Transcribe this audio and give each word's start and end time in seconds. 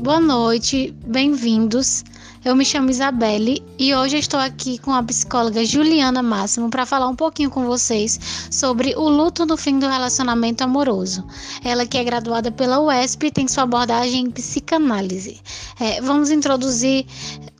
Boa 0.00 0.18
noite, 0.18 0.94
bem-vindos. 1.06 2.02
Eu 2.42 2.56
me 2.56 2.64
chamo 2.64 2.88
Isabelle 2.88 3.62
e 3.78 3.94
hoje 3.94 4.16
estou 4.16 4.40
aqui 4.40 4.78
com 4.78 4.94
a 4.94 5.02
psicóloga 5.02 5.62
Juliana 5.62 6.22
Máximo 6.22 6.70
para 6.70 6.86
falar 6.86 7.06
um 7.06 7.14
pouquinho 7.14 7.50
com 7.50 7.66
vocês 7.66 8.18
sobre 8.50 8.94
o 8.96 9.10
luto 9.10 9.44
no 9.44 9.58
fim 9.58 9.78
do 9.78 9.86
relacionamento 9.86 10.64
amoroso. 10.64 11.22
Ela 11.62 11.84
que 11.84 11.98
é 11.98 12.02
graduada 12.02 12.50
pela 12.50 12.80
UESP 12.80 13.26
e 13.26 13.30
tem 13.30 13.46
sua 13.46 13.64
abordagem 13.64 14.24
em 14.24 14.30
psicanálise. 14.30 15.38
É, 15.78 16.00
vamos 16.00 16.30
introduzir 16.30 17.04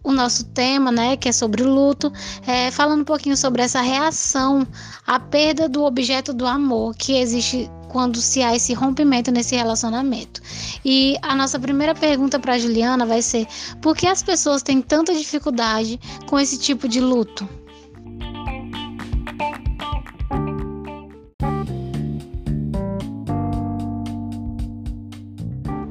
o 0.02 0.10
nosso 0.10 0.46
tema, 0.46 0.90
né, 0.90 1.18
que 1.18 1.28
é 1.28 1.32
sobre 1.32 1.62
o 1.62 1.68
luto, 1.68 2.10
é, 2.46 2.70
falando 2.70 3.02
um 3.02 3.04
pouquinho 3.04 3.36
sobre 3.36 3.60
essa 3.60 3.82
reação 3.82 4.66
à 5.06 5.20
perda 5.20 5.68
do 5.68 5.84
objeto 5.84 6.32
do 6.32 6.46
amor 6.46 6.94
que 6.96 7.12
existe 7.20 7.70
quando 7.90 8.20
se 8.20 8.42
há 8.42 8.54
esse 8.54 8.72
rompimento 8.72 9.30
nesse 9.30 9.54
relacionamento. 9.56 10.40
E 10.84 11.16
a 11.22 11.34
nossa 11.34 11.58
primeira 11.58 11.94
pergunta 11.94 12.38
para 12.38 12.58
Juliana 12.58 13.04
vai 13.04 13.20
ser: 13.20 13.46
por 13.82 13.96
que 13.96 14.06
as 14.06 14.22
pessoas 14.22 14.62
têm 14.62 14.80
tanta 14.80 15.12
dificuldade 15.12 16.00
com 16.26 16.38
esse 16.38 16.58
tipo 16.58 16.88
de 16.88 17.00
luto? 17.00 17.48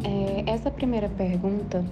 É, 0.04 0.44
essa 0.52 0.72
primeira 0.72 1.10
pergunta 1.10 1.86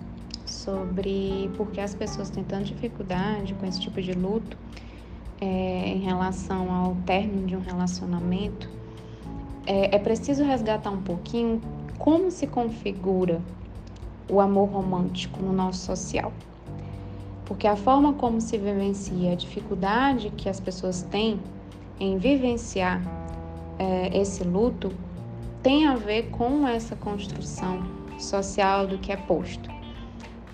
sobre 0.46 1.52
por 1.58 1.70
que 1.72 1.82
as 1.82 1.94
pessoas 1.94 2.30
têm 2.30 2.44
tanta 2.44 2.64
dificuldade 2.64 3.54
com 3.56 3.66
esse 3.66 3.82
tipo 3.82 4.02
de 4.02 4.14
luto 4.14 4.58
é, 5.40 5.90
em 5.90 6.00
relação 6.00 6.74
ao 6.74 6.96
término 7.06 7.46
de 7.46 7.56
um 7.56 7.62
relacionamento 7.62 8.77
é, 9.68 9.98
é 9.98 10.00
preciso 10.00 10.46
resgatar 10.46 10.90
um 10.90 11.02
pouquinho 11.02 11.62
como 12.00 12.32
se 12.32 12.48
configura 12.48 13.42
o 14.30 14.40
amor 14.40 14.70
romântico 14.70 15.42
no 15.44 15.52
nosso 15.52 15.86
social. 15.86 16.32
Porque 17.46 17.68
a 17.68 17.76
forma 17.76 18.14
como 18.14 18.40
se 18.40 18.58
vivencia, 18.58 19.34
a 19.34 19.36
dificuldade 19.36 20.32
que 20.32 20.48
as 20.48 20.59
pessoas 20.59 21.04
têm 21.04 21.40
em 22.00 22.18
vivenciar 22.18 23.02
é, 23.78 24.18
esse 24.18 24.44
luto, 24.44 24.92
tem 25.62 25.86
a 25.86 25.96
ver 25.96 26.30
com 26.30 26.66
essa 26.66 26.96
construção 26.96 27.84
social 28.18 28.88
do 28.88 28.98
que 28.98 29.12
é 29.12 29.18
posto. 29.18 29.70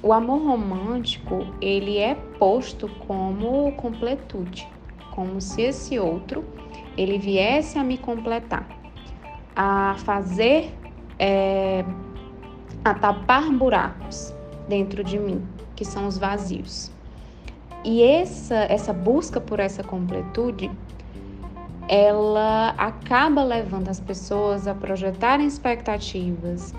O 0.02 0.12
amor 0.12 0.44
romântico, 0.44 1.48
ele 1.62 1.98
é 1.98 2.16
posto 2.16 2.90
como 3.08 3.72
completude, 3.74 4.68
como 5.12 5.40
se 5.40 5.62
esse 5.62 6.00
outro 6.00 6.44
ele 6.98 7.18
viesse 7.18 7.78
a 7.78 7.84
me 7.84 7.98
completar 7.98 8.83
a 9.56 9.96
fazer, 10.00 10.74
é, 11.20 11.86
a 12.84 12.94
tapar 12.94 13.50
buracos 13.52 14.34
dentro 14.68 15.04
de 15.04 15.18
mim, 15.20 15.46
que 15.76 15.86
são 15.86 16.08
os 16.08 16.18
vazios. 16.18 16.92
E 17.84 18.02
essa, 18.02 18.56
essa 18.56 18.94
busca 18.94 19.42
por 19.42 19.60
essa 19.60 19.84
completude, 19.84 20.72
ela 21.88 22.74
acaba 22.78 23.44
levando 23.44 23.90
as 23.90 24.00
pessoas 24.00 24.68
a 24.68 24.74
projetarem 24.74 25.46
expectativas, 25.46 26.74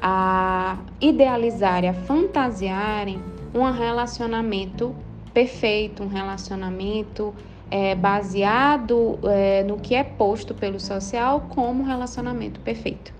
a 0.00 0.78
idealizarem, 1.00 1.88
a 1.88 1.94
fantasiarem 1.94 3.22
um 3.54 3.70
relacionamento 3.70 4.94
perfeito, 5.32 6.02
um 6.02 6.08
relacionamento 6.08 7.34
é, 7.72 7.94
baseado 7.94 9.18
é, 9.24 9.62
no 9.62 9.78
que 9.78 9.94
é 9.94 10.04
posto 10.04 10.52
pelo 10.54 10.78
social 10.78 11.46
como 11.48 11.82
relacionamento 11.82 12.60
perfeito, 12.60 13.14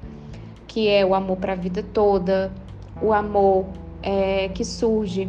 que 0.67 0.89
é 0.89 1.06
o 1.06 1.14
amor 1.14 1.39
para 1.39 1.55
a 1.55 1.56
vida 1.56 1.83
toda, 1.83 2.53
o 3.00 3.14
amor 3.14 3.64
é, 4.03 4.50
que 4.50 4.62
surge 4.62 5.27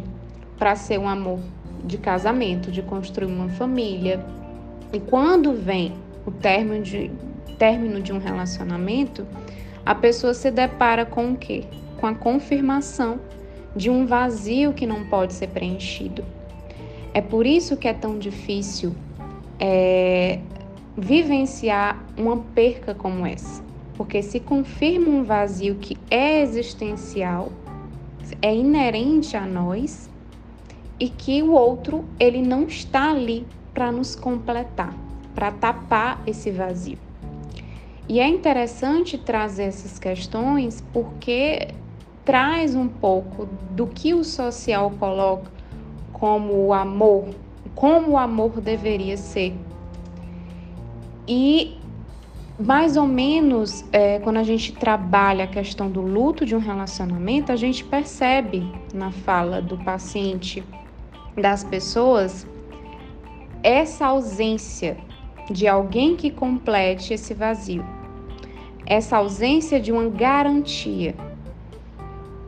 para 0.59 0.75
ser 0.75 0.99
um 0.99 1.07
amor 1.07 1.39
de 1.85 1.97
casamento, 1.97 2.69
de 2.69 2.81
construir 2.81 3.31
uma 3.31 3.47
família. 3.47 4.19
E 4.91 5.00
quando 5.00 5.53
vem 5.53 5.94
o 6.25 6.31
término 6.31 6.83
de, 6.83 7.09
término 7.57 8.01
de 8.01 8.12
um 8.12 8.19
relacionamento, 8.19 9.25
a 9.85 9.95
pessoa 9.95 10.33
se 10.33 10.51
depara 10.51 11.06
com 11.06 11.31
o 11.31 11.38
quê? 11.38 11.63
Com 11.97 12.07
a 12.07 12.13
confirmação 12.13 13.22
de 13.73 13.89
um 13.89 14.06
vazio 14.06 14.73
que 14.73 14.85
não 14.85 15.06
pode 15.06 15.31
ser 15.31 15.47
preenchido. 15.47 16.25
É 17.13 17.22
por 17.22 17.45
isso 17.45 17.78
que 17.78 17.88
é 17.88 17.94
tão 17.94 18.19
difícil 18.19 18.94
é, 19.66 20.41
vivenciar 20.97 22.03
uma 22.18 22.35
perca 22.35 22.94
como 22.94 23.25
essa, 23.25 23.63
porque 23.96 24.22
se 24.22 24.41
confirma 24.41 25.07
um 25.07 25.24
vazio 25.24 25.75
que 25.75 25.97
é 26.12 26.41
existencial, 26.41 27.50
é 28.41 28.53
inerente 28.53 29.38
a 29.38 29.46
nós 29.47 30.09
e 31.00 31.07
que 31.07 31.41
o 31.41 31.53
outro 31.53 32.03
ele 32.19 32.41
não 32.41 32.63
está 32.63 33.12
ali 33.12 33.47
para 33.74 33.90
nos 33.90 34.16
completar, 34.16 34.94
para 35.34 35.50
tapar 35.50 36.22
esse 36.28 36.51
vazio. 36.51 36.97
E 38.09 38.19
é 38.19 38.28
interessante 38.28 39.18
trazer 39.18 39.63
essas 39.63 39.97
questões 39.97 40.84
porque 40.91 41.69
traz 42.25 42.75
um 42.75 42.90
pouco 42.90 43.47
do 43.72 43.88
que 43.88 44.13
o 44.13 44.25
social 44.25 44.91
coloca 45.00 45.50
como 46.12 46.53
o 46.53 46.74
amor 46.74 47.30
como 47.75 48.11
o 48.11 48.17
amor 48.17 48.61
deveria 48.61 49.17
ser. 49.17 49.56
E 51.28 51.78
mais 52.59 52.97
ou 52.97 53.07
menos 53.07 53.84
é, 53.91 54.19
quando 54.19 54.38
a 54.38 54.44
gente 54.44 54.73
trabalha 54.73 55.45
a 55.45 55.47
questão 55.47 55.89
do 55.89 56.01
luto 56.01 56.45
de 56.45 56.56
um 56.56 56.59
relacionamento, 56.59 57.51
a 57.51 57.56
gente 57.56 57.83
percebe 57.83 58.63
na 58.94 59.12
fala 59.12 59.62
do 59.62 59.78
paciente, 59.78 60.63
das 61.35 61.63
pessoas, 61.63 62.45
essa 63.63 64.06
ausência 64.07 64.97
de 65.50 65.67
alguém 65.67 66.16
que 66.16 66.29
complete 66.29 67.13
esse 67.13 67.33
vazio, 67.33 67.83
essa 68.85 69.17
ausência 69.17 69.79
de 69.79 69.91
uma 69.91 70.07
garantia 70.09 71.16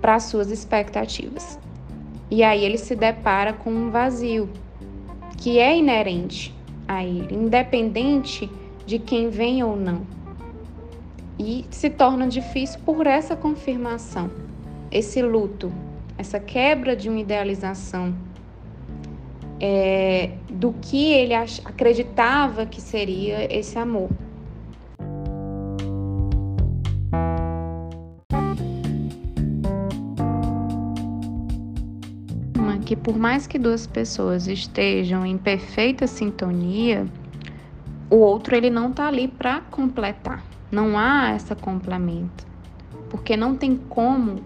para 0.02 0.20
suas 0.20 0.52
expectativas. 0.52 1.60
E 2.30 2.44
aí 2.44 2.64
ele 2.64 2.78
se 2.78 2.96
depara 2.96 3.54
com 3.54 3.72
um 3.72 3.90
vazio, 3.90 4.50
que 5.46 5.60
é 5.60 5.78
inerente 5.78 6.52
a 6.88 7.06
ele, 7.06 7.36
independente 7.36 8.50
de 8.84 8.98
quem 8.98 9.30
vem 9.30 9.64
ou 9.64 9.76
não. 9.76 10.02
E 11.38 11.68
se 11.70 11.88
torna 11.88 12.28
difícil 12.28 12.80
por 12.84 13.06
essa 13.06 13.36
confirmação, 13.36 14.32
esse 14.92 15.22
luto, 15.22 15.72
essa 16.18 16.40
quebra 16.40 16.96
de 16.96 17.10
uma 17.10 17.20
idealização 17.20 18.16
é, 19.62 20.32
do 20.50 20.74
que 20.82 21.12
ele 21.12 21.36
acreditava 21.36 22.66
que 22.66 22.82
seria 22.82 23.46
esse 23.56 23.78
amor. 23.78 24.10
Por 33.06 33.20
mais 33.20 33.46
que 33.46 33.60
duas 33.60 33.86
pessoas 33.86 34.48
estejam 34.48 35.24
em 35.24 35.38
perfeita 35.38 36.08
sintonia, 36.08 37.06
o 38.10 38.16
outro 38.16 38.56
ele 38.56 38.72
não 38.72 38.90
está 38.90 39.08
ali 39.08 39.28
para 39.28 39.62
completar. 39.62 40.44
Não 40.72 40.98
há 40.98 41.30
essa 41.30 41.56
complemento, 41.56 42.48
porque 43.08 43.38
não 43.38 43.56
tem 43.56 43.78
como 43.78 44.42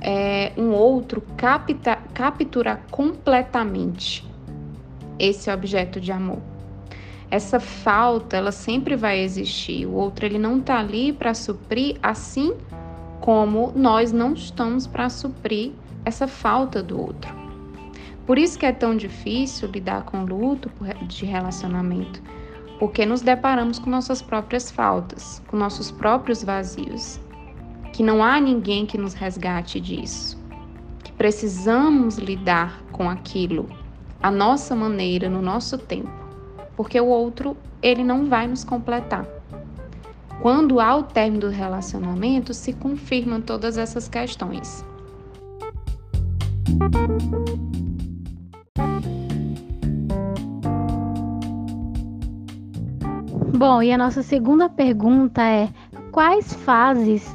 é, 0.00 0.52
um 0.56 0.70
outro 0.70 1.20
capta, 1.36 1.98
capturar 2.14 2.82
completamente 2.88 4.24
esse 5.18 5.50
objeto 5.50 6.00
de 6.00 6.12
amor. 6.12 6.38
Essa 7.28 7.58
falta, 7.58 8.36
ela 8.36 8.52
sempre 8.52 8.94
vai 8.94 9.18
existir. 9.18 9.86
O 9.86 9.94
outro 9.94 10.24
ele 10.24 10.38
não 10.38 10.58
está 10.58 10.78
ali 10.78 11.12
para 11.12 11.34
suprir, 11.34 11.96
assim 12.00 12.54
como 13.20 13.72
nós 13.74 14.12
não 14.12 14.34
estamos 14.34 14.86
para 14.86 15.10
suprir 15.10 15.72
essa 16.04 16.28
falta 16.28 16.80
do 16.80 17.00
outro. 17.00 17.37
Por 18.28 18.36
isso 18.36 18.58
que 18.58 18.66
é 18.66 18.72
tão 18.72 18.94
difícil 18.94 19.70
lidar 19.70 20.04
com 20.04 20.22
luto 20.22 20.70
de 21.06 21.24
relacionamento, 21.24 22.22
porque 22.78 23.06
nos 23.06 23.22
deparamos 23.22 23.78
com 23.78 23.88
nossas 23.88 24.20
próprias 24.20 24.70
faltas, 24.70 25.42
com 25.46 25.56
nossos 25.56 25.90
próprios 25.90 26.44
vazios, 26.44 27.18
que 27.90 28.02
não 28.02 28.22
há 28.22 28.38
ninguém 28.38 28.84
que 28.84 28.98
nos 28.98 29.14
resgate 29.14 29.80
disso, 29.80 30.38
que 31.02 31.10
precisamos 31.10 32.18
lidar 32.18 32.82
com 32.92 33.08
aquilo 33.08 33.66
a 34.22 34.30
nossa 34.30 34.76
maneira, 34.76 35.30
no 35.30 35.40
nosso 35.40 35.78
tempo, 35.78 36.12
porque 36.76 37.00
o 37.00 37.06
outro 37.06 37.56
ele 37.80 38.04
não 38.04 38.28
vai 38.28 38.46
nos 38.46 38.62
completar. 38.62 39.26
Quando 40.42 40.80
há 40.80 40.94
o 40.96 41.02
término 41.02 41.40
do 41.40 41.48
relacionamento, 41.48 42.52
se 42.52 42.74
confirmam 42.74 43.40
todas 43.40 43.78
essas 43.78 44.06
questões. 44.06 44.84
Bom, 53.58 53.82
e 53.82 53.90
a 53.90 53.98
nossa 53.98 54.22
segunda 54.22 54.68
pergunta 54.68 55.42
é: 55.42 55.68
quais 56.12 56.54
fases 56.54 57.26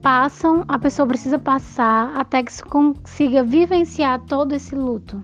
passam, 0.00 0.62
a 0.68 0.78
pessoa 0.78 1.08
precisa 1.08 1.40
passar 1.40 2.16
até 2.16 2.40
que 2.40 2.52
se 2.52 2.62
consiga 2.62 3.42
vivenciar 3.42 4.20
todo 4.20 4.52
esse 4.52 4.76
luto? 4.76 5.20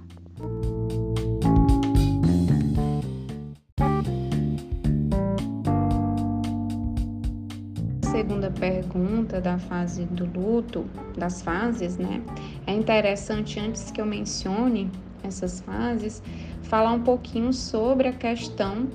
Segunda 8.02 8.50
pergunta 8.50 9.40
da 9.40 9.58
fase 9.58 10.06
do 10.06 10.26
luto, 10.26 10.86
das 11.16 11.40
fases, 11.40 11.96
né? 11.96 12.20
É 12.66 12.72
interessante 12.72 13.60
antes 13.60 13.92
que 13.92 14.00
eu 14.00 14.06
mencione 14.06 14.90
essas 15.22 15.60
fases, 15.60 16.20
falar 16.64 16.94
um 16.94 17.02
pouquinho 17.04 17.52
sobre 17.52 18.08
a 18.08 18.12
questão 18.12 18.88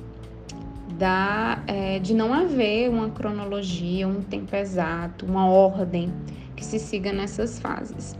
da, 1.04 1.62
é, 1.68 2.00
de 2.00 2.14
não 2.14 2.34
haver 2.34 2.90
uma 2.90 3.10
cronologia, 3.10 4.08
um 4.08 4.22
tempo 4.22 4.56
exato, 4.56 5.26
uma 5.26 5.50
ordem 5.50 6.10
que 6.56 6.64
se 6.64 6.80
siga 6.80 7.12
nessas 7.12 7.60
fases, 7.60 8.18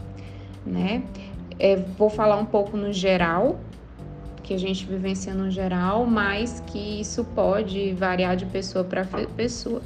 né? 0.66 1.02
É, 1.58 1.76
vou 1.76 2.10
falar 2.10 2.36
um 2.36 2.44
pouco 2.44 2.76
no 2.76 2.92
geral, 2.92 3.58
que 4.42 4.52
a 4.52 4.58
gente 4.58 4.84
vivencia 4.84 5.32
no 5.32 5.50
geral, 5.50 6.04
mas 6.04 6.62
que 6.66 7.00
isso 7.00 7.24
pode 7.24 7.94
variar 7.94 8.36
de 8.36 8.44
pessoa 8.44 8.84
para 8.84 9.06
pessoa. 9.34 9.80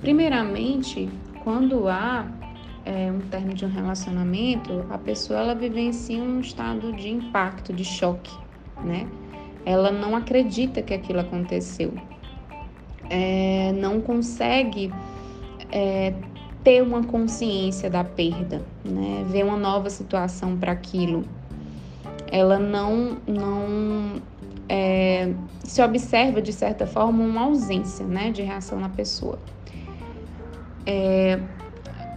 Primeiramente, 0.00 1.08
quando 1.44 1.86
há 1.86 2.26
é, 2.84 3.12
um 3.12 3.20
término 3.20 3.54
de 3.54 3.64
um 3.64 3.70
relacionamento, 3.70 4.84
a 4.90 4.98
pessoa 4.98 5.38
ela 5.38 5.54
vivencia 5.54 6.20
um 6.20 6.40
estado 6.40 6.92
de 6.94 7.10
impacto, 7.10 7.72
de 7.72 7.84
choque, 7.84 8.36
né? 8.82 9.06
Ela 9.64 9.92
não 9.92 10.16
acredita 10.16 10.82
que 10.82 10.92
aquilo 10.92 11.20
aconteceu, 11.20 11.92
é, 13.10 13.72
não 13.72 14.00
consegue 14.00 14.92
é, 15.72 16.14
ter 16.62 16.82
uma 16.82 17.02
consciência 17.02 17.90
da 17.90 18.04
perda, 18.04 18.62
né? 18.84 19.24
Ver 19.28 19.44
uma 19.44 19.56
nova 19.56 19.90
situação 19.90 20.56
para 20.56 20.72
aquilo. 20.72 21.24
Ela 22.30 22.58
não, 22.60 23.18
não 23.26 24.22
é, 24.68 25.34
se 25.64 25.82
observa 25.82 26.40
de 26.40 26.52
certa 26.52 26.86
forma 26.86 27.24
uma 27.24 27.42
ausência, 27.42 28.06
né, 28.06 28.30
de 28.30 28.42
reação 28.42 28.78
na 28.78 28.88
pessoa. 28.88 29.38
É, 30.86 31.40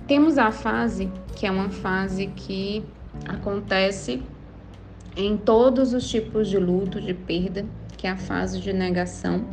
temos 0.05 0.37
a 0.37 0.51
fase 0.51 1.11
que 1.35 1.47
é 1.47 1.51
uma 1.51 1.69
fase 1.69 2.27
que 2.27 2.85
acontece 3.27 4.21
em 5.17 5.35
todos 5.35 5.93
os 5.93 6.07
tipos 6.07 6.47
de 6.47 6.57
luto, 6.57 7.01
de 7.01 7.13
perda, 7.13 7.65
que 7.97 8.05
é 8.05 8.11
a 8.11 8.17
fase 8.17 8.59
de 8.59 8.71
negação 8.71 9.45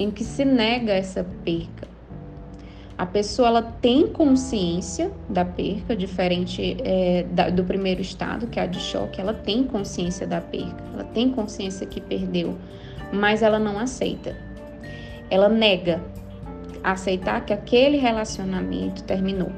em 0.00 0.10
que 0.10 0.24
se 0.24 0.46
nega 0.46 0.92
essa 0.92 1.22
perca. 1.44 1.86
A 2.96 3.04
pessoa 3.04 3.48
ela 3.48 3.62
tem 3.62 4.06
consciência 4.06 5.10
da 5.28 5.44
perca, 5.44 5.94
diferente 5.94 6.76
é, 6.82 7.26
da, 7.30 7.50
do 7.50 7.62
primeiro 7.64 8.00
estado, 8.00 8.46
que 8.46 8.58
é 8.58 8.62
a 8.62 8.66
de 8.66 8.80
choque, 8.80 9.20
ela 9.20 9.34
tem 9.34 9.64
consciência 9.64 10.26
da 10.26 10.40
perca, 10.40 10.82
ela 10.94 11.04
tem 11.04 11.30
consciência 11.30 11.86
que 11.86 12.00
perdeu, 12.00 12.56
mas 13.12 13.42
ela 13.42 13.58
não 13.58 13.78
aceita. 13.78 14.34
Ela 15.30 15.48
nega 15.48 16.02
aceitar 16.82 17.44
que 17.44 17.52
aquele 17.52 17.98
relacionamento 17.98 19.02
terminou, 19.04 19.52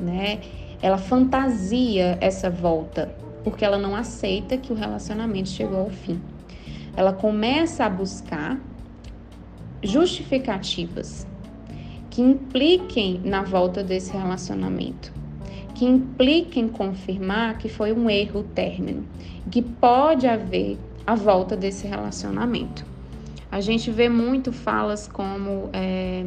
né? 0.00 0.40
Ela 0.82 0.98
fantasia 0.98 2.18
essa 2.20 2.50
volta, 2.50 3.14
porque 3.44 3.64
ela 3.64 3.78
não 3.78 3.94
aceita 3.94 4.56
que 4.56 4.72
o 4.72 4.76
relacionamento 4.76 5.48
chegou 5.48 5.78
ao 5.78 5.90
fim. 5.90 6.20
Ela 6.96 7.12
começa 7.12 7.84
a 7.84 7.90
buscar 7.90 8.60
justificativas 9.82 11.26
que 12.10 12.22
impliquem 12.22 13.20
na 13.22 13.42
volta 13.42 13.82
desse 13.84 14.12
relacionamento, 14.12 15.12
que 15.74 15.84
impliquem 15.84 16.66
confirmar 16.66 17.58
que 17.58 17.68
foi 17.68 17.92
um 17.92 18.08
erro 18.08 18.40
o 18.40 18.42
término, 18.42 19.06
que 19.50 19.60
pode 19.60 20.26
haver 20.26 20.78
a 21.06 21.14
volta 21.14 21.54
desse 21.56 21.86
relacionamento. 21.86 22.84
A 23.52 23.60
gente 23.60 23.90
vê 23.90 24.08
muito 24.08 24.50
falas 24.50 25.06
como 25.06 25.68
é, 25.72 26.24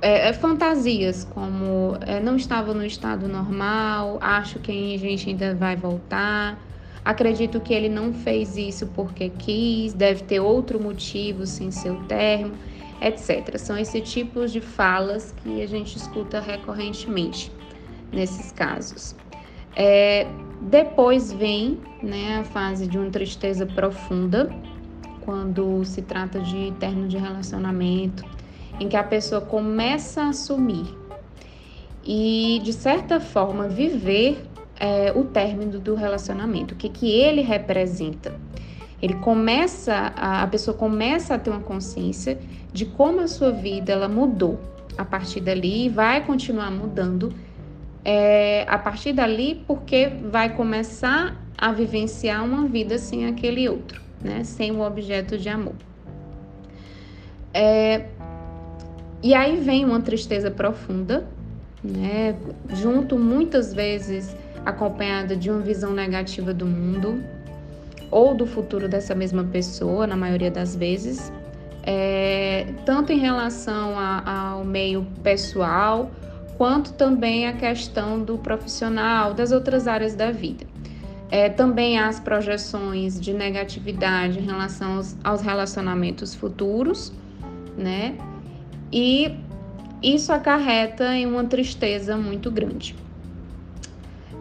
é, 0.00 0.28
é 0.28 0.32
fantasias, 0.32 1.24
como 1.24 1.96
é, 2.00 2.18
não 2.18 2.36
estava 2.36 2.72
no 2.74 2.84
estado 2.84 3.28
normal, 3.28 4.18
acho 4.20 4.58
que 4.58 4.94
a 4.94 4.98
gente 4.98 5.28
ainda 5.28 5.54
vai 5.54 5.76
voltar 5.76 6.58
Acredito 7.04 7.60
que 7.60 7.74
ele 7.74 7.88
não 7.88 8.12
fez 8.12 8.56
isso 8.56 8.86
porque 8.88 9.28
quis, 9.28 9.92
deve 9.92 10.22
ter 10.22 10.40
outro 10.40 10.80
motivo 10.80 11.46
sem 11.46 11.70
seu 11.70 11.96
termo, 12.04 12.54
etc. 13.00 13.58
São 13.58 13.76
esses 13.76 14.08
tipos 14.08 14.52
de 14.52 14.60
falas 14.60 15.34
que 15.42 15.60
a 15.62 15.66
gente 15.66 15.96
escuta 15.96 16.40
recorrentemente 16.40 17.50
nesses 18.12 18.52
casos. 18.52 19.16
É, 19.74 20.28
depois 20.60 21.32
vem 21.32 21.80
né, 22.02 22.38
a 22.38 22.44
fase 22.44 22.86
de 22.86 22.96
uma 22.96 23.10
tristeza 23.10 23.66
profunda, 23.66 24.54
quando 25.22 25.84
se 25.84 26.02
trata 26.02 26.40
de 26.40 26.72
término 26.78 27.08
de 27.08 27.16
relacionamento, 27.16 28.24
em 28.78 28.88
que 28.88 28.96
a 28.96 29.04
pessoa 29.04 29.40
começa 29.40 30.22
a 30.22 30.28
assumir 30.28 30.86
e, 32.04 32.60
de 32.62 32.72
certa 32.72 33.20
forma, 33.20 33.68
viver 33.68 34.44
é, 34.82 35.12
o 35.14 35.22
término 35.22 35.78
do 35.78 35.94
relacionamento, 35.94 36.74
o 36.74 36.76
que, 36.76 36.88
que 36.88 37.08
ele 37.08 37.40
representa. 37.40 38.34
Ele 39.00 39.14
começa, 39.14 40.12
a, 40.16 40.44
pessoa 40.48 40.76
começa 40.76 41.34
a 41.34 41.38
ter 41.38 41.50
uma 41.50 41.60
consciência 41.60 42.36
de 42.72 42.84
como 42.84 43.20
a 43.20 43.28
sua 43.28 43.52
vida 43.52 43.92
ela 43.92 44.08
mudou 44.08 44.60
a 44.98 45.04
partir 45.04 45.40
dali 45.40 45.86
e 45.86 45.88
vai 45.88 46.26
continuar 46.26 46.70
mudando 46.72 47.32
é, 48.04 48.64
a 48.68 48.76
partir 48.76 49.12
dali, 49.12 49.62
porque 49.68 50.08
vai 50.08 50.54
começar 50.56 51.40
a 51.56 51.70
vivenciar 51.70 52.44
uma 52.44 52.66
vida 52.66 52.98
sem 52.98 53.26
aquele 53.26 53.68
outro, 53.68 54.00
né? 54.20 54.42
Sem 54.42 54.72
o 54.72 54.80
objeto 54.80 55.38
de 55.38 55.48
amor. 55.48 55.74
É, 57.54 58.06
e 59.22 59.32
aí 59.32 59.60
vem 59.60 59.84
uma 59.84 60.00
tristeza 60.00 60.50
profunda, 60.50 61.24
né? 61.82 62.34
Junto 62.70 63.16
muitas 63.16 63.72
vezes 63.72 64.36
acompanhada 64.64 65.36
de 65.36 65.50
uma 65.50 65.60
visão 65.60 65.92
negativa 65.92 66.52
do 66.54 66.66
mundo 66.66 67.22
ou 68.10 68.34
do 68.34 68.46
futuro 68.46 68.88
dessa 68.88 69.14
mesma 69.14 69.44
pessoa, 69.44 70.06
na 70.06 70.16
maioria 70.16 70.50
das 70.50 70.76
vezes, 70.76 71.32
é, 71.82 72.66
tanto 72.84 73.12
em 73.12 73.18
relação 73.18 73.98
a, 73.98 74.50
ao 74.50 74.64
meio 74.64 75.06
pessoal, 75.22 76.10
quanto 76.56 76.92
também 76.92 77.46
a 77.46 77.54
questão 77.54 78.22
do 78.22 78.38
profissional, 78.38 79.34
das 79.34 79.50
outras 79.50 79.88
áreas 79.88 80.14
da 80.14 80.30
vida. 80.30 80.64
É, 81.30 81.48
também 81.48 81.98
as 81.98 82.20
projeções 82.20 83.18
de 83.18 83.32
negatividade 83.32 84.38
em 84.38 84.42
relação 84.42 84.96
aos, 84.96 85.16
aos 85.24 85.40
relacionamentos 85.40 86.34
futuros, 86.34 87.10
né? 87.76 88.14
E 88.92 89.34
isso 90.02 90.30
acarreta 90.30 91.16
em 91.16 91.24
uma 91.24 91.44
tristeza 91.44 92.18
muito 92.18 92.50
grande. 92.50 92.94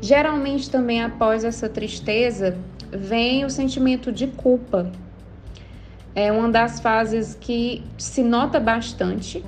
Geralmente 0.01 0.69
também 0.69 1.03
após 1.03 1.43
essa 1.43 1.69
tristeza 1.69 2.57
vem 2.91 3.45
o 3.45 3.49
sentimento 3.49 4.11
de 4.11 4.27
culpa. 4.27 4.91
É 6.15 6.31
uma 6.31 6.49
das 6.49 6.79
fases 6.79 7.35
que 7.39 7.85
se 7.97 8.23
nota 8.23 8.59
bastante 8.59 9.45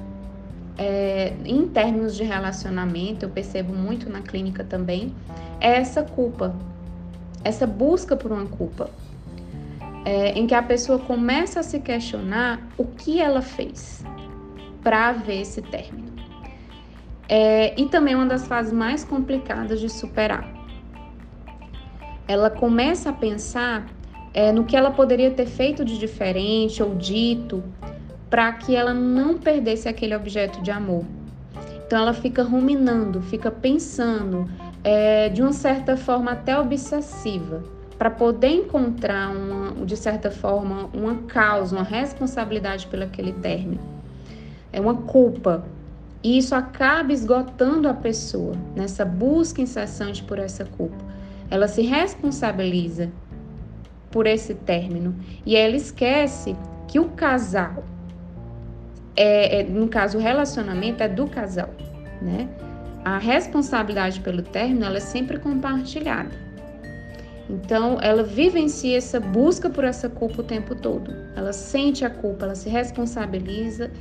é, 0.77 1.33
em 1.45 1.67
termos 1.67 2.15
de 2.15 2.23
relacionamento, 2.23 3.25
eu 3.25 3.29
percebo 3.29 3.73
muito 3.73 4.09
na 4.09 4.21
clínica 4.21 4.63
também, 4.63 5.13
é 5.59 5.75
essa 5.77 6.03
culpa, 6.03 6.55
essa 7.43 7.67
busca 7.67 8.15
por 8.15 8.31
uma 8.31 8.45
culpa, 8.45 8.89
é, 10.05 10.31
em 10.31 10.47
que 10.47 10.55
a 10.55 10.63
pessoa 10.63 10.99
começa 10.99 11.59
a 11.59 11.63
se 11.63 11.79
questionar 11.79 12.61
o 12.77 12.85
que 12.85 13.19
ela 13.19 13.41
fez 13.41 14.03
para 14.81 15.09
haver 15.09 15.41
esse 15.41 15.61
término. 15.61 16.12
É, 17.27 17.79
e 17.79 17.85
também 17.87 18.15
uma 18.15 18.25
das 18.25 18.47
fases 18.47 18.73
mais 18.73 19.03
complicadas 19.03 19.79
de 19.79 19.89
superar. 19.89 20.47
Ela 22.27 22.49
começa 22.49 23.09
a 23.09 23.13
pensar 23.13 23.87
é, 24.33 24.51
no 24.51 24.63
que 24.63 24.75
ela 24.75 24.91
poderia 24.91 25.31
ter 25.31 25.45
feito 25.45 25.85
de 25.85 25.97
diferente 25.97 26.81
ou 26.81 26.95
dito 26.95 27.63
para 28.29 28.51
que 28.53 28.75
ela 28.75 28.93
não 28.93 29.37
perdesse 29.37 29.87
aquele 29.87 30.15
objeto 30.15 30.61
de 30.61 30.71
amor. 30.71 31.05
Então 31.85 32.01
ela 32.01 32.13
fica 32.13 32.43
ruminando, 32.43 33.21
fica 33.21 33.51
pensando 33.51 34.49
é, 34.83 35.29
de 35.29 35.41
uma 35.41 35.53
certa 35.53 35.95
forma 35.95 36.31
até 36.31 36.57
obsessiva 36.57 37.63
para 37.97 38.09
poder 38.09 38.49
encontrar 38.49 39.29
uma, 39.29 39.85
de 39.85 39.95
certa 39.95 40.31
forma 40.31 40.89
uma 40.93 41.15
causa, 41.27 41.75
uma 41.75 41.83
responsabilidade 41.83 42.87
pelo 42.87 43.03
aquele 43.03 43.33
término. 43.33 43.79
É 44.71 44.81
uma 44.81 44.95
culpa, 44.95 45.63
e 46.23 46.37
isso 46.37 46.55
acaba 46.55 47.11
esgotando 47.11 47.87
a 47.87 47.93
pessoa 47.93 48.55
nessa 48.75 49.03
busca 49.03 49.61
incessante 49.61 50.23
por 50.23 50.39
essa 50.39 50.63
culpa. 50.63 51.03
Ela 51.51 51.67
se 51.67 51.81
responsabiliza 51.81 53.11
por 54.09 54.25
esse 54.25 54.53
término 54.53 55.15
e 55.45 55.55
ela 55.55 55.75
esquece 55.75 56.55
que 56.87 56.99
o 56.99 57.09
casal, 57.09 57.83
é, 59.15 59.59
é, 59.59 59.63
no 59.63 59.87
caso 59.87 60.17
o 60.17 60.21
relacionamento 60.21 61.03
é 61.03 61.09
do 61.09 61.27
casal, 61.27 61.69
né? 62.21 62.47
a 63.03 63.17
responsabilidade 63.17 64.21
pelo 64.21 64.41
término 64.41 64.85
ela 64.85 64.97
é 64.97 65.01
sempre 65.01 65.37
compartilhada. 65.37 66.31
Então, 67.49 67.97
ela 68.01 68.23
vivencia 68.23 68.97
essa 68.97 69.19
busca 69.19 69.69
por 69.69 69.83
essa 69.83 70.07
culpa 70.07 70.41
o 70.41 70.43
tempo 70.43 70.73
todo. 70.73 71.13
Ela 71.35 71.51
sente 71.51 72.05
a 72.05 72.09
culpa, 72.09 72.45
ela 72.45 72.55
se 72.55 72.69
responsabiliza, 72.69 73.91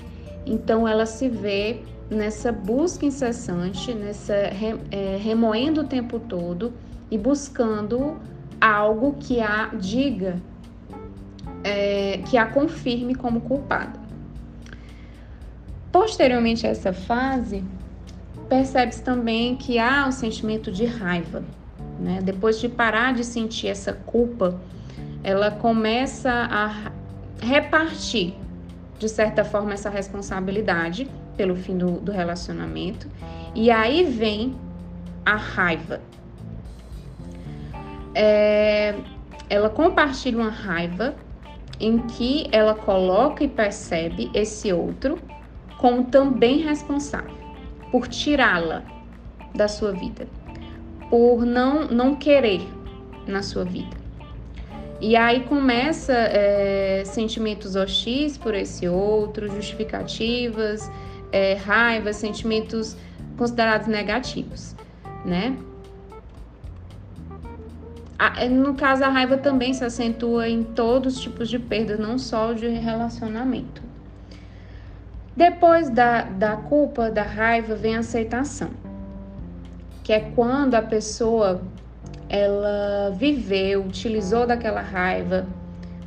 então 0.46 0.86
ela 0.86 1.04
se 1.06 1.28
vê 1.28 1.80
nessa 2.12 2.52
busca 2.52 3.04
incessante, 3.04 3.94
nessa 3.94 4.34
é, 4.34 5.18
remoendo 5.20 5.80
o 5.80 5.84
tempo 5.84 6.20
todo 6.20 6.72
e 7.10 7.18
buscando 7.18 8.16
algo 8.60 9.16
que 9.18 9.40
a 9.40 9.66
diga, 9.74 10.40
é, 11.64 12.22
que 12.28 12.36
a 12.36 12.46
confirme 12.46 13.14
como 13.14 13.40
culpada. 13.40 14.00
Posteriormente 15.90 16.66
a 16.66 16.70
essa 16.70 16.92
fase, 16.92 17.64
percebe-se 18.48 19.02
também 19.02 19.56
que 19.56 19.78
há 19.78 20.06
um 20.06 20.12
sentimento 20.12 20.70
de 20.70 20.86
raiva. 20.86 21.42
Né? 21.98 22.20
Depois 22.22 22.60
de 22.60 22.68
parar 22.68 23.12
de 23.12 23.24
sentir 23.24 23.68
essa 23.68 23.92
culpa, 23.92 24.60
ela 25.22 25.50
começa 25.50 26.30
a 26.30 26.92
repartir, 27.40 28.34
de 28.98 29.08
certa 29.08 29.44
forma, 29.44 29.74
essa 29.74 29.90
responsabilidade 29.90 31.08
pelo 31.36 31.56
fim 31.56 31.76
do, 31.76 31.92
do 32.00 32.12
relacionamento. 32.12 33.08
E 33.54 33.70
aí 33.70 34.04
vem 34.04 34.54
a 35.24 35.36
raiva. 35.36 36.00
É, 38.14 38.94
ela 39.48 39.70
compartilha 39.70 40.38
uma 40.38 40.50
raiva 40.50 41.14
em 41.80 41.98
que 41.98 42.46
ela 42.52 42.74
coloca 42.74 43.42
e 43.42 43.48
percebe 43.48 44.30
esse 44.34 44.72
outro 44.72 45.18
como 45.78 46.04
também 46.04 46.58
responsável 46.58 47.34
por 47.90 48.06
tirá-la 48.08 48.82
da 49.54 49.68
sua 49.68 49.92
vida, 49.92 50.26
por 51.10 51.44
não, 51.44 51.86
não 51.88 52.14
querer 52.14 52.62
na 53.26 53.42
sua 53.42 53.64
vida. 53.64 54.02
E 55.00 55.16
aí 55.16 55.40
começa 55.40 56.12
é, 56.12 57.02
sentimentos 57.04 57.74
hostis 57.74 58.38
por 58.38 58.54
esse 58.54 58.88
outro, 58.88 59.48
justificativas, 59.48 60.88
é, 61.32 61.54
raiva, 61.54 62.12
sentimentos 62.12 62.96
considerados 63.36 63.88
negativos, 63.88 64.76
né? 65.24 65.56
É, 68.38 68.48
no 68.48 68.74
caso, 68.74 69.02
a 69.02 69.08
raiva 69.08 69.36
também 69.36 69.74
se 69.74 69.84
acentua 69.84 70.48
em 70.48 70.62
todos 70.62 71.16
os 71.16 71.20
tipos 71.22 71.48
de 71.48 71.58
perdas, 71.58 71.98
não 71.98 72.18
só 72.18 72.52
de 72.52 72.68
relacionamento. 72.68 73.82
Depois 75.36 75.90
da, 75.90 76.22
da 76.22 76.56
culpa, 76.56 77.10
da 77.10 77.22
raiva, 77.22 77.74
vem 77.74 77.96
a 77.96 78.00
aceitação, 78.00 78.70
que 80.04 80.12
é 80.12 80.20
quando 80.20 80.74
a 80.74 80.82
pessoa 80.82 81.62
ela 82.28 83.10
viveu, 83.10 83.82
utilizou 83.84 84.46
daquela 84.46 84.80
raiva, 84.80 85.46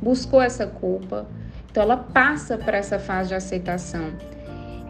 buscou 0.00 0.40
essa 0.40 0.66
culpa, 0.66 1.26
então 1.70 1.82
ela 1.82 1.96
passa 1.96 2.56
para 2.56 2.78
essa 2.78 2.98
fase 2.98 3.28
de 3.28 3.34
aceitação, 3.34 4.12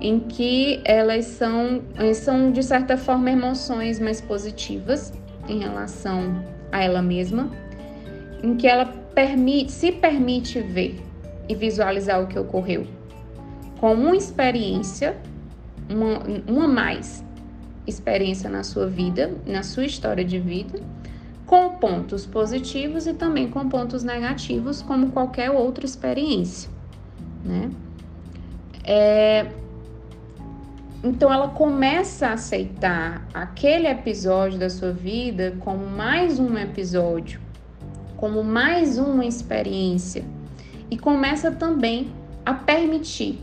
em 0.00 0.20
que 0.20 0.80
elas 0.84 1.24
são, 1.24 1.82
são 2.14 2.52
de 2.52 2.62
certa 2.62 2.96
forma 2.96 3.30
emoções 3.30 3.98
mais 3.98 4.20
positivas 4.20 5.12
em 5.48 5.60
relação 5.60 6.44
a 6.70 6.82
ela 6.82 7.00
mesma, 7.00 7.50
em 8.42 8.56
que 8.56 8.66
ela 8.66 8.86
permite, 9.14 9.72
se 9.72 9.92
permite 9.92 10.60
ver 10.60 11.00
e 11.48 11.54
visualizar 11.54 12.22
o 12.22 12.26
que 12.26 12.38
ocorreu 12.38 12.86
com 13.78 13.92
uma 13.92 14.16
experiência, 14.16 15.16
uma, 15.88 16.22
uma 16.46 16.68
mais 16.68 17.24
experiência 17.86 18.50
na 18.50 18.62
sua 18.62 18.86
vida, 18.86 19.34
na 19.46 19.62
sua 19.62 19.84
história 19.84 20.24
de 20.24 20.38
vida, 20.38 20.80
com 21.46 21.70
pontos 21.76 22.26
positivos 22.26 23.06
e 23.06 23.14
também 23.14 23.48
com 23.48 23.68
pontos 23.68 24.02
negativos, 24.02 24.82
como 24.82 25.12
qualquer 25.12 25.50
outra 25.50 25.84
experiência, 25.84 26.68
né? 27.44 27.70
É, 28.82 29.46
então 31.06 31.32
ela 31.32 31.46
começa 31.50 32.26
a 32.26 32.32
aceitar 32.32 33.24
aquele 33.32 33.86
episódio 33.86 34.58
da 34.58 34.68
sua 34.68 34.90
vida 34.90 35.56
como 35.60 35.86
mais 35.86 36.40
um 36.40 36.58
episódio, 36.58 37.40
como 38.16 38.42
mais 38.42 38.98
uma 38.98 39.24
experiência. 39.24 40.24
E 40.90 40.98
começa 40.98 41.52
também 41.52 42.10
a 42.44 42.52
permitir 42.52 43.38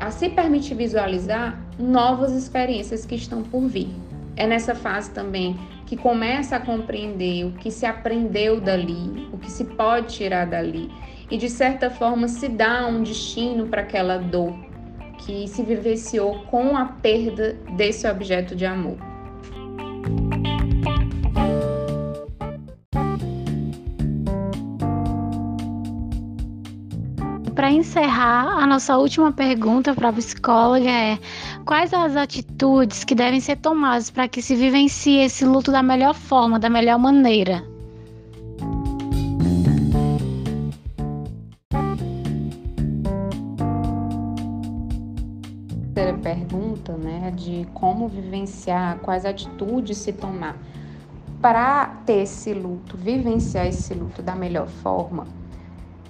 a 0.00 0.10
se 0.10 0.28
permitir 0.28 0.74
visualizar 0.74 1.56
novas 1.78 2.32
experiências 2.32 3.06
que 3.06 3.14
estão 3.14 3.44
por 3.44 3.68
vir. 3.68 3.94
É 4.34 4.44
nessa 4.44 4.74
fase 4.74 5.12
também 5.12 5.56
que 5.86 5.96
começa 5.96 6.56
a 6.56 6.60
compreender 6.60 7.44
o 7.44 7.52
que 7.52 7.70
se 7.70 7.86
aprendeu 7.86 8.60
dali, 8.60 9.28
o 9.32 9.38
que 9.38 9.50
se 9.50 9.64
pode 9.64 10.08
tirar 10.08 10.46
dali. 10.46 10.90
E 11.30 11.36
de 11.36 11.48
certa 11.48 11.88
forma 11.88 12.26
se 12.26 12.48
dá 12.48 12.84
um 12.88 13.04
destino 13.04 13.68
para 13.68 13.82
aquela 13.82 14.18
dor 14.18 14.73
que 15.24 15.48
se 15.48 15.62
vivenciou 15.62 16.40
com 16.50 16.76
a 16.76 16.84
perda 16.84 17.54
desse 17.76 18.06
objeto 18.06 18.54
de 18.54 18.66
amor. 18.66 18.98
para 27.54 27.70
encerrar, 27.70 28.58
a 28.58 28.66
nossa 28.66 28.98
última 28.98 29.32
pergunta 29.32 29.94
para 29.94 30.10
a 30.10 30.12
psicóloga 30.12 30.90
é: 30.90 31.18
quais 31.64 31.94
as 31.94 32.14
atitudes 32.14 33.04
que 33.04 33.14
devem 33.14 33.40
ser 33.40 33.56
tomadas 33.56 34.10
para 34.10 34.28
que 34.28 34.42
se 34.42 34.54
vivencie 34.54 35.20
esse 35.20 35.46
luto 35.46 35.72
da 35.72 35.82
melhor 35.82 36.14
forma, 36.14 36.58
da 36.58 36.68
melhor 36.68 36.98
maneira? 36.98 37.73
Pergunta, 46.24 46.94
né, 46.94 47.30
de 47.36 47.68
como 47.74 48.08
vivenciar, 48.08 48.98
quais 49.00 49.26
atitudes 49.26 49.98
se 49.98 50.12
tomar 50.12 50.56
para 51.42 51.86
ter 52.06 52.22
esse 52.22 52.54
luto, 52.54 52.96
vivenciar 52.96 53.66
esse 53.66 53.92
luto 53.92 54.22
da 54.22 54.34
melhor 54.34 54.66
forma 54.66 55.26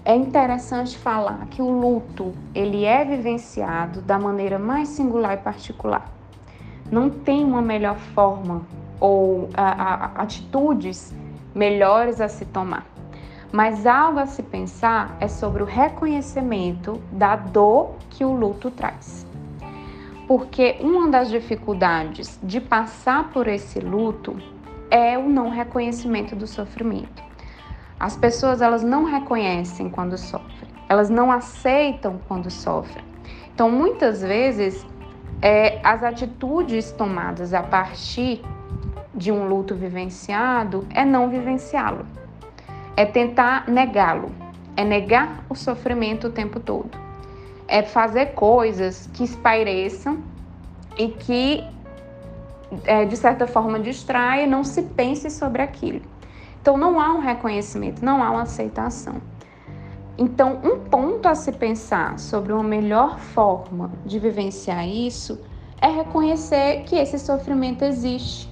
é 0.05 0.15
interessante 0.15 0.99
falar 0.99 1.47
que 1.47 1.63
o 1.63 1.71
luto 1.71 2.35
ele 2.55 2.85
é 2.85 3.05
vivenciado 3.05 4.03
da 4.03 4.19
maneira 4.19 4.59
mais 4.59 4.91
singular 4.91 5.35
e 5.35 5.39
particular. 5.39 6.13
Não 6.93 7.09
tem 7.09 7.43
uma 7.43 7.63
melhor 7.63 7.97
forma 7.97 8.63
ou 9.01 9.49
a, 9.55 9.95
a, 9.95 10.05
atitudes 10.23 11.15
melhores 11.55 12.21
a 12.21 12.29
se 12.29 12.45
tomar. 12.45 12.87
Mas 13.51 13.87
algo 13.87 14.19
a 14.19 14.27
se 14.27 14.43
pensar 14.43 15.17
é 15.21 15.27
sobre 15.27 15.63
o 15.63 15.67
reconhecimento 15.67 17.01
da 17.11 17.35
dor 17.35 17.95
que 18.11 18.25
o 18.25 18.33
luto 18.33 18.71
traz. 18.71 19.27
Porque 20.37 20.79
uma 20.81 21.09
das 21.09 21.31
dificuldades 21.31 22.41
de 22.43 22.61
passar 22.61 23.31
por 23.31 23.47
esse 23.47 23.79
luto 23.79 24.37
é 24.91 25.17
o 25.17 25.29
não 25.29 25.49
reconhecimento 25.49 26.35
do 26.35 26.45
sofrimento. 26.45 27.23
As 28.01 28.17
pessoas 28.17 28.61
elas 28.61 28.83
não 28.83 29.05
reconhecem 29.05 29.89
quando 29.89 30.19
sofrem, 30.19 30.69
elas 30.89 31.09
não 31.09 31.31
aceitam 31.31 32.19
quando 32.27 32.51
sofrem. 32.51 33.05
Então, 33.55 33.71
muitas 33.71 34.23
vezes, 34.23 34.85
é, 35.41 35.79
as 35.85 36.03
atitudes 36.03 36.91
tomadas 36.91 37.55
a 37.55 37.63
partir 37.63 38.43
de 39.15 39.31
um 39.31 39.47
luto 39.47 39.77
vivenciado 39.77 40.85
é 40.93 41.05
não 41.05 41.31
vivenciá-lo, 41.31 42.05
é 42.97 43.07
tentar 43.07 43.69
negá-lo, 43.69 44.33
é 44.77 44.83
negar 44.83 45.45
o 45.49 45.55
sofrimento 45.55 46.27
o 46.27 46.31
tempo 46.31 46.59
todo, 46.59 47.04
é 47.67 47.83
fazer 47.83 48.35
coisas 48.35 49.09
que 49.13 49.25
espaireçam 49.25 50.23
e 50.99 51.09
que, 51.09 51.65
é, 52.85 53.05
de 53.05 53.17
certa 53.17 53.47
forma, 53.47 53.79
distraem 53.79 54.45
e 54.45 54.47
não 54.47 54.65
se 54.65 54.83
pense 54.83 55.31
sobre 55.31 55.63
aquilo. 55.63 56.03
Então 56.61 56.77
não 56.77 57.01
há 57.01 57.13
um 57.13 57.21
reconhecimento, 57.21 58.05
não 58.05 58.23
há 58.23 58.31
uma 58.31 58.43
aceitação. 58.43 59.21
Então, 60.17 60.61
um 60.63 60.79
ponto 60.79 61.27
a 61.27 61.35
se 61.35 61.51
pensar 61.51 62.19
sobre 62.19 62.53
uma 62.53 62.63
melhor 62.63 63.19
forma 63.19 63.91
de 64.07 64.19
vivenciar 64.19 64.89
isso 64.89 65.41
é 65.81 65.89
reconhecer 65.89 66.85
que 66.85 66.97
esse 66.97 67.19
sofrimento 67.19 67.85
existe, 67.85 68.49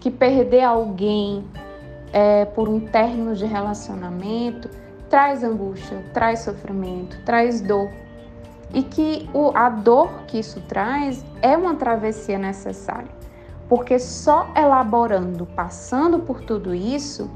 que 0.00 0.10
perder 0.10 0.64
alguém 0.64 1.44
é, 2.12 2.44
por 2.44 2.68
um 2.68 2.80
término 2.80 3.34
de 3.34 3.46
relacionamento 3.46 4.68
traz 5.08 5.44
angústia, 5.44 6.04
traz 6.12 6.40
sofrimento, 6.40 7.20
traz 7.24 7.60
dor. 7.60 7.88
E 8.74 8.82
que 8.82 9.30
o, 9.32 9.52
a 9.54 9.70
dor 9.70 10.24
que 10.26 10.38
isso 10.38 10.60
traz 10.62 11.24
é 11.40 11.56
uma 11.56 11.76
travessia 11.76 12.38
necessária, 12.38 13.08
porque 13.68 13.98
só 13.98 14.52
elaborando, 14.56 15.46
passando 15.46 16.18
por 16.18 16.40
tudo 16.40 16.74
isso, 16.74 17.30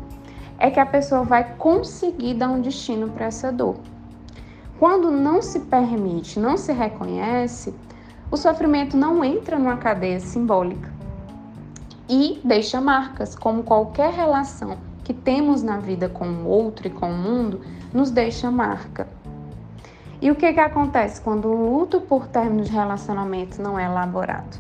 é 0.59 0.71
que 0.71 0.81
a 0.81 0.87
pessoa 0.87 1.23
vai 1.23 1.55
conseguir 1.57 2.35
dar 2.35 2.51
um 2.51 2.61
destino 2.61 3.09
para 3.09 3.27
essa 3.27 3.53
dor. 3.53 3.77
Quando 4.79 5.11
não 5.11 5.41
se 5.41 5.61
permite, 5.61 6.39
não 6.41 6.57
se 6.57 6.73
reconhece, 6.73 7.75
o 8.31 8.37
sofrimento 8.37 8.97
não 8.97 9.25
entra 9.25 9.59
numa 9.59 9.77
cadeia 9.77 10.21
simbólica. 10.21 10.93
e 12.11 12.41
deixa 12.43 12.81
marcas, 12.81 13.35
como 13.35 13.63
qualquer 13.63 14.11
relação 14.13 14.79
que 15.05 15.13
temos 15.13 15.63
na 15.63 15.77
vida 15.79 16.09
com 16.09 16.27
o 16.27 16.47
outro 16.47 16.87
e 16.87 16.91
com 16.91 17.11
o 17.11 17.15
mundo, 17.15 17.61
nos 17.93 18.11
deixa 18.11 18.51
marca. 18.51 19.07
E 20.21 20.31
o 20.31 20.35
que, 20.35 20.53
que 20.53 20.61
acontece 20.61 21.21
quando 21.21 21.49
o 21.49 21.79
luto 21.79 22.01
por 22.01 22.27
término 22.27 22.65
de 22.65 22.73
relacionamento 22.73 23.63
não 23.63 23.79
é 23.79 23.85
elaborado? 23.85 24.59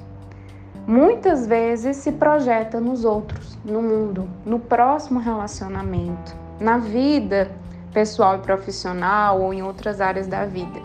Muitas 0.86 1.46
vezes 1.46 1.96
se 1.96 2.12
projeta 2.12 2.80
nos 2.80 3.04
outros, 3.04 3.58
no 3.64 3.82
mundo, 3.82 4.28
no 4.46 4.58
próximo 4.58 5.18
relacionamento, 5.18 6.34
na 6.60 6.78
vida 6.78 7.50
pessoal 7.92 8.36
e 8.36 8.38
profissional 8.38 9.40
ou 9.40 9.52
em 9.52 9.62
outras 9.62 10.00
áreas 10.00 10.26
da 10.26 10.46
vida. 10.46 10.80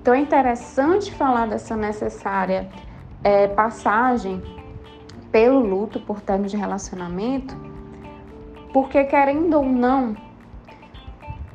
Então 0.00 0.14
é 0.14 0.18
interessante 0.18 1.12
falar 1.12 1.46
dessa 1.46 1.76
necessária 1.76 2.68
é, 3.22 3.46
passagem 3.48 4.42
pelo 5.30 5.60
luto 5.60 6.00
por 6.00 6.20
término 6.20 6.48
de 6.48 6.56
relacionamento, 6.56 7.54
porque 8.72 9.04
querendo 9.04 9.58
ou 9.58 9.64
não, 9.64 10.16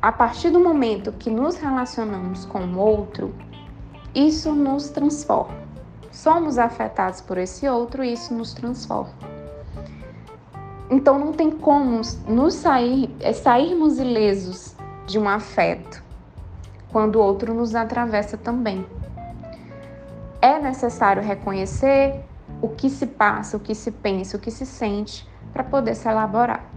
a 0.06 0.12
partir 0.12 0.50
do 0.50 0.60
momento 0.60 1.10
que 1.10 1.28
nos 1.28 1.56
relacionamos 1.56 2.44
com 2.44 2.60
o 2.60 2.78
outro, 2.78 3.34
isso 4.14 4.52
nos 4.52 4.88
transforma. 4.88 5.58
Somos 6.12 6.58
afetados 6.58 7.20
por 7.20 7.36
esse 7.36 7.68
outro 7.68 8.04
e 8.04 8.12
isso 8.12 8.32
nos 8.32 8.54
transforma. 8.54 9.12
Então 10.88 11.18
não 11.18 11.32
tem 11.32 11.50
como 11.50 12.02
nos 12.28 12.54
sair, 12.54 13.12
é, 13.18 13.32
sairmos 13.32 13.98
ilesos 13.98 14.76
de 15.08 15.18
um 15.18 15.28
afeto 15.28 16.00
quando 16.92 17.16
o 17.16 17.20
outro 17.20 17.52
nos 17.52 17.74
atravessa 17.74 18.36
também. 18.36 18.86
É 20.40 20.60
necessário 20.60 21.20
reconhecer 21.20 22.22
o 22.62 22.68
que 22.68 22.88
se 22.88 23.08
passa, 23.08 23.56
o 23.56 23.60
que 23.60 23.74
se 23.74 23.90
pensa, 23.90 24.36
o 24.36 24.40
que 24.40 24.52
se 24.52 24.64
sente 24.64 25.28
para 25.52 25.64
poder 25.64 25.96
se 25.96 26.08
elaborar. 26.08 26.75